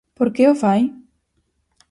[0.17, 0.81] Por que o fai?